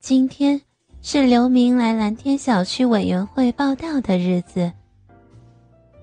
[0.00, 0.60] 今天
[1.02, 4.72] 是刘明来蓝天小区委员会报到的日子。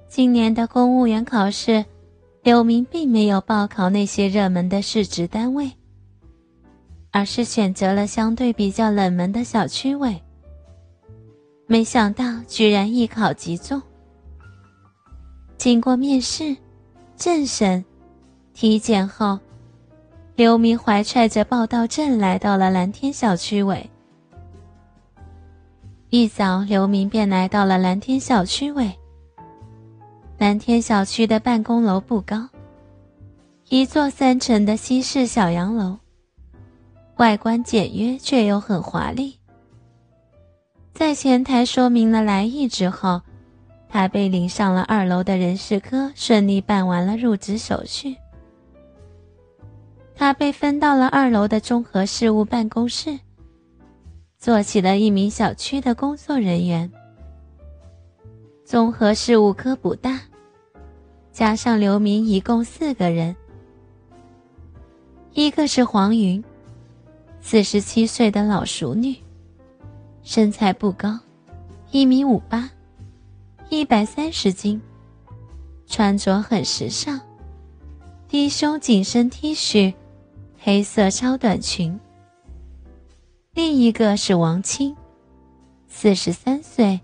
[0.09, 1.85] 今年的公务员考试，
[2.41, 5.71] 刘明并没有报考那些热门的市直单位，
[7.11, 10.21] 而是选择了相对比较冷门的小区委。
[11.65, 13.81] 没想到居然一考即中。
[15.57, 16.55] 经过面试、
[17.15, 17.83] 政审、
[18.53, 19.39] 体检后，
[20.35, 23.87] 刘明怀揣着报到证来到了蓝天小区委。
[26.09, 28.91] 一早，刘明便来到了蓝天小区委。
[30.39, 32.49] 蓝天小区的办公楼不高，
[33.69, 35.99] 一座三层的西式小洋楼，
[37.17, 39.37] 外观简约却又很华丽。
[40.95, 43.21] 在前台说明了来意之后，
[43.87, 48.17] 他被领上了二楼的人事科，顺利办完了入职手续。
[50.23, 53.19] 他被分到了二楼的综合事务办公室，
[54.37, 56.89] 做起了一名小区的工作人员。
[58.63, 60.21] 综合事务科不大，
[61.33, 63.35] 加上刘明一共四个人。
[65.33, 66.41] 一个是黄云，
[67.41, 69.17] 四十七岁的老熟女，
[70.21, 71.19] 身材不高，
[71.91, 72.69] 一米五八，
[73.67, 74.81] 一百三十斤，
[75.85, 77.19] 穿着很时尚，
[78.29, 79.93] 低胸紧身 T 恤，
[80.65, 81.99] 黑色超短裙。
[83.53, 84.95] 另一个是王青，
[85.89, 87.01] 四十三岁。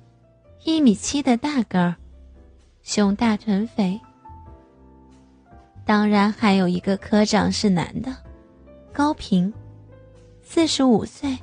[0.63, 1.95] 一米七的大个儿，
[2.83, 3.99] 胸大臀肥。
[5.85, 8.15] 当然还有一个科长是男的，
[8.93, 9.53] 高平，
[10.41, 11.37] 四十五岁。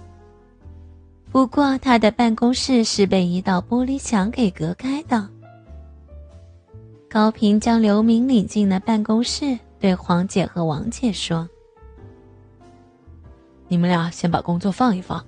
[1.31, 5.29] 不过他的办公室是被一道玻璃墙给隔开的。
[7.11, 11.47] 高平将刘明领进了办公室，对黄姐和王姐说
[13.69, 15.25] ：“你们俩先把工作放一放，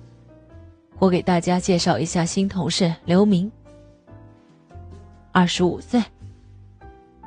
[0.97, 3.51] 我给大家介绍一下新同事刘明。”
[5.31, 6.03] 二十五岁，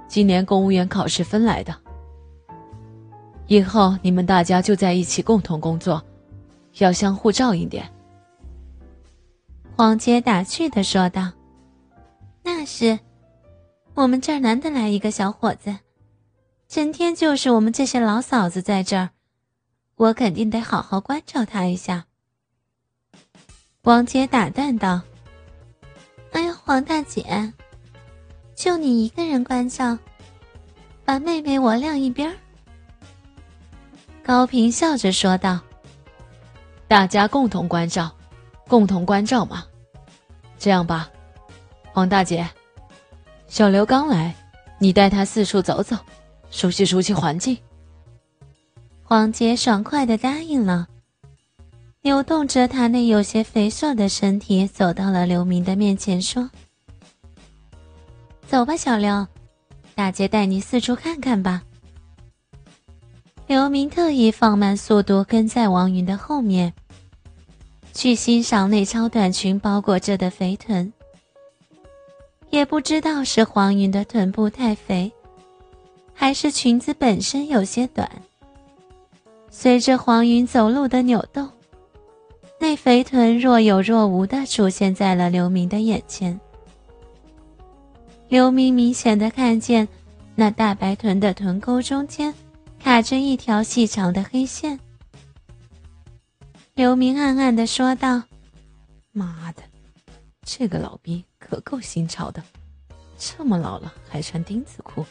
[0.08, 1.74] 今年公务员考试分来的。
[3.46, 6.02] 以后你们大家就在一起共同工作，
[6.78, 7.88] 要相互照应点。
[9.76, 11.30] 黄杰打趣的说道
[12.42, 12.98] ：“那是，
[13.94, 15.74] 我们这儿难得来一个小伙子，
[16.68, 19.10] 整天就是我们这些老嫂子在这儿，
[20.02, 22.06] 我肯定得好好关照他一下。”
[23.82, 25.00] 王姐打断道
[26.32, 27.52] ：“哎呀，黄大姐。”
[28.56, 29.96] 就你一个人关照，
[31.04, 32.36] 把妹妹我晾一边
[34.24, 35.60] 高平笑着说道
[36.86, 38.10] ：“大家共同关照，
[38.68, 39.64] 共同关照嘛。
[40.58, 41.08] 这样吧，
[41.92, 42.48] 黄大姐，
[43.46, 44.34] 小刘刚来，
[44.78, 45.96] 你带他四处走走，
[46.50, 47.56] 熟悉熟悉环境。”
[49.12, 50.88] 黄杰爽快的答应了，
[52.00, 56.48] 扭动着他那有些肥硕的身体，走到了刘明的面前，说。
[58.46, 59.26] 走吧，小刘，
[59.94, 61.62] 大姐带你四处看看吧。
[63.46, 66.72] 刘明特意放慢速度，跟在王云的后面，
[67.92, 70.90] 去欣赏那超短裙包裹着的肥臀。
[72.48, 75.12] 也不知道是黄云的臀部太肥，
[76.14, 78.10] 还是裙子本身有些短。
[79.54, 81.46] 随着黄云走路的扭动，
[82.58, 86.40] 那肥臀若有若无的出现在了刘明的眼前。
[88.28, 89.86] 刘明明显的看见，
[90.34, 92.34] 那大白臀的臀沟中间
[92.80, 94.80] 卡着一条细长的黑线。
[96.74, 98.22] 刘明暗暗的说道
[99.12, 99.62] ：“妈的，
[100.46, 102.42] 这个老逼可够新潮的，
[103.18, 105.04] 这么老了还穿丁字裤。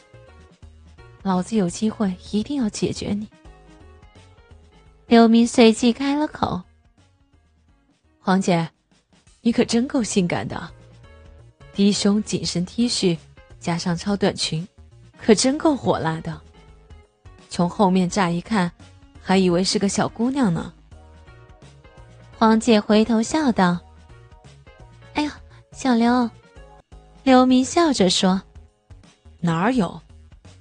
[1.22, 3.28] 老子有机会一定要解决你。”
[5.12, 6.62] 刘明随即开了口
[8.18, 8.66] ：“黄姐，
[9.42, 10.70] 你可真够性感的。”
[11.74, 13.18] 低胸紧身 T 恤，
[13.60, 14.66] 加上超短裙，
[15.22, 16.40] 可真够火辣的。
[17.50, 18.72] 从后面乍一看，
[19.20, 20.72] 还以为是个小姑娘呢。
[22.38, 23.78] 黄姐回头笑道
[25.12, 25.30] ：“哎呦，
[25.72, 26.30] 小刘。”
[27.22, 28.40] 刘明笑着说
[29.40, 30.00] ：“哪有？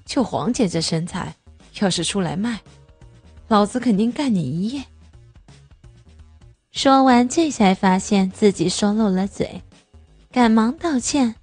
[0.04, 1.34] 就黄姐这身材，
[1.80, 2.60] 要是出来卖，
[3.52, 4.82] 老子肯定干你一夜。”
[6.72, 9.62] 说完，这才发现自己说漏了嘴。
[10.32, 11.36] 赶忙道歉。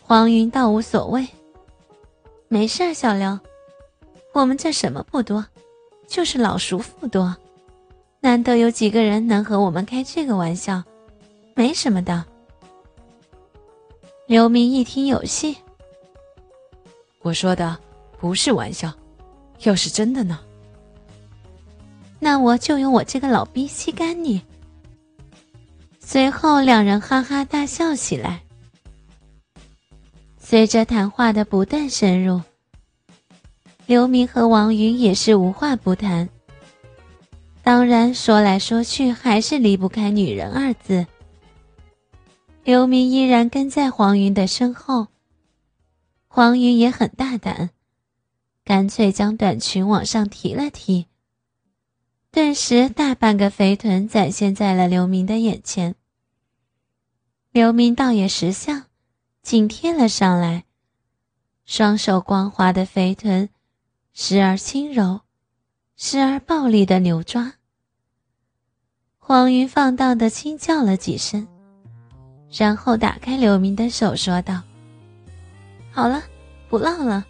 [0.00, 1.28] 黄云倒无所谓，
[2.48, 3.38] 没事儿，小刘，
[4.32, 5.44] 我们这什么不多，
[6.06, 7.36] 就是老熟妇多，
[8.20, 10.82] 难得有几个人能和我们开这个玩笑，
[11.54, 12.24] 没什么的。
[14.26, 15.54] 刘明一听有戏，
[17.20, 17.78] 我说的
[18.18, 18.90] 不是玩笑，
[19.64, 20.38] 要是真的呢？
[22.18, 24.42] 那我就用我这个老逼吸干你。
[26.00, 28.42] 随后，两人哈哈大笑起来。
[30.38, 32.40] 随着谈话的不断深入，
[33.86, 36.28] 刘明和王云也是无话不谈。
[37.62, 41.06] 当然，说来说去还是离不开“女人”二字。
[42.64, 45.08] 刘明依然跟在黄云的身后。
[46.26, 47.70] 黄云也很大胆，
[48.64, 51.06] 干脆将短裙往上提了提。
[52.38, 55.96] 顿时，大半个肥臀展现在了刘明的眼前。
[57.50, 58.84] 刘明倒也识相，
[59.42, 60.62] 紧贴了上来，
[61.64, 63.48] 双手光滑的肥臀，
[64.12, 65.22] 时而轻柔，
[65.96, 67.54] 时而暴力的扭抓。
[69.18, 71.44] 黄云放荡的轻叫了几声，
[72.52, 74.62] 然后打开刘明的手，说道
[75.90, 76.22] ：“好了，
[76.68, 77.26] 不闹了，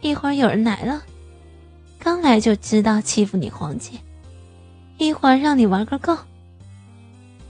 [0.00, 1.04] 一会儿有人来了，
[1.98, 4.00] 刚来就知道欺负你黄姐，
[4.98, 6.16] 一会儿让你玩个够。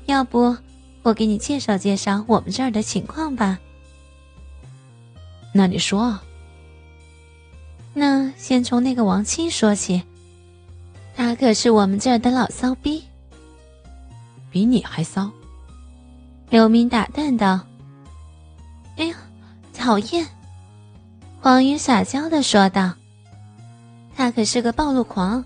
[0.07, 0.57] 要不
[1.03, 3.59] 我给你介绍介绍我们这儿的情况吧？
[5.53, 6.19] 那你说。
[7.93, 10.03] 那先从那个王七说起，
[11.15, 13.05] 他可是我们这儿的老骚逼。”
[14.51, 15.31] 比你还骚，
[16.51, 17.61] 刘明打断道
[18.97, 19.17] ：“哎呀，
[19.73, 20.27] 讨厌！”
[21.41, 22.93] 黄云撒娇的说道
[24.17, 25.45] ：“他可是个暴露狂，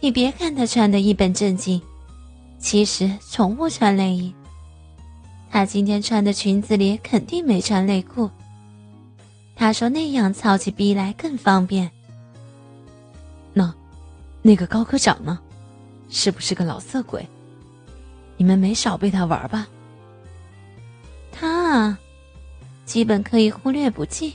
[0.00, 1.80] 你别看他穿的一本正经，
[2.58, 4.34] 其实从不穿内衣。
[5.50, 8.30] 他今天穿的裙子里肯定没穿内裤。
[9.54, 11.90] 他说那样操起逼来更方便。
[13.52, 13.74] 那，
[14.40, 15.38] 那个高科长呢？
[16.08, 17.28] 是不是个老色鬼？”
[18.38, 19.68] 你们没少被他玩吧？
[21.30, 21.98] 他啊，
[22.86, 24.32] 基本可以忽略不计。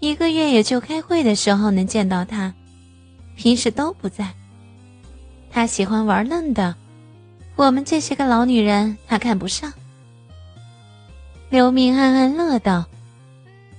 [0.00, 2.52] 一个月也就开会的时候能见到他，
[3.34, 4.34] 平时都不在。
[5.52, 6.74] 他喜欢玩嫩的，
[7.56, 9.72] 我们这些个老女人他看不上。
[11.50, 12.86] 刘明暗暗乐道：“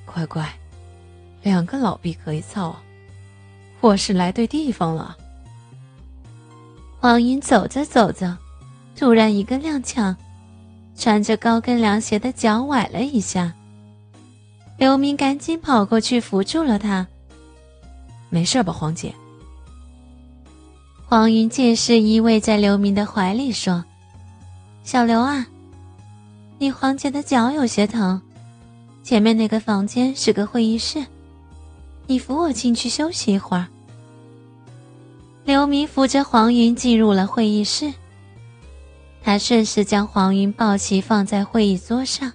[0.06, 0.48] 乖乖，
[1.42, 2.75] 两个老逼可以操，
[3.81, 5.18] 我是来对地方了。”
[7.02, 8.38] 黄云走着走着。
[8.96, 10.16] 突然一个踉跄，
[10.96, 13.52] 穿着高跟凉鞋的脚崴了一下。
[14.78, 17.06] 刘明赶紧跑过去扶住了他。
[18.30, 19.12] 没事吧，黄姐？
[21.13, 23.86] 黄云借势依偎在刘明的怀里说
[24.81, 25.45] ：“小刘啊，
[26.57, 28.19] 你黄姐的脚有些疼，
[29.04, 31.06] 前面那个房间是个会议室，
[32.07, 33.68] 你扶我进去休息一会儿。”
[35.45, 37.94] 刘明扶着黄云进入了会议室。
[39.21, 42.33] 他顺势将黄云抱起，放在会议桌上，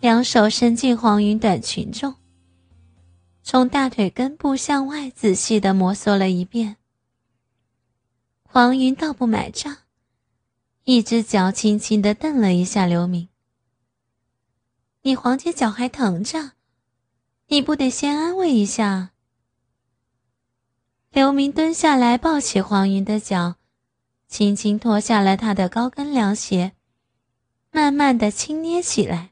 [0.00, 2.14] 两手伸进黄云短裙中，
[3.42, 6.76] 从大腿根部向外仔细的摩挲了一遍。
[8.50, 9.76] 黄云倒不买账，
[10.84, 13.28] 一只脚轻轻的蹬了一下刘明
[15.02, 16.52] ：“你黄姐脚还疼着，
[17.48, 19.10] 你不得先安慰一下？”
[21.12, 23.56] 刘明蹲下来抱起黄云的脚。
[24.28, 26.72] 轻轻脱下了他的高跟凉鞋，
[27.70, 29.30] 慢慢的轻捏起来。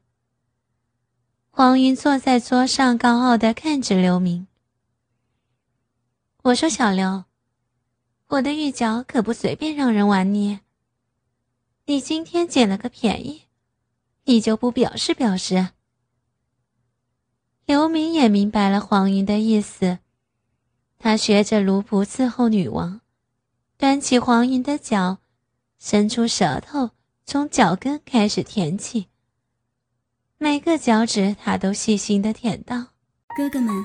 [1.50, 4.46] 黄云坐在桌上，高傲的看着刘明。
[6.44, 7.24] 我说：“小刘，
[8.28, 10.60] 我的玉脚可不随便让人玩捏。
[11.84, 13.42] 你今天捡了个便宜，
[14.24, 15.68] 你就不表示表示？”
[17.66, 19.98] 刘明也明白了黄云的意思，
[20.98, 23.00] 他学着卢仆伺候女王。
[23.76, 25.18] 端起黄云的脚，
[25.78, 26.90] 伸出舌头，
[27.24, 29.08] 从脚跟开始舔起。
[30.38, 32.86] 每个脚趾，他都细心的舔到。
[33.36, 33.84] 哥哥们，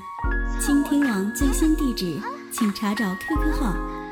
[0.60, 2.20] 倾听网最新地址，
[2.52, 4.01] 请查找 QQ 号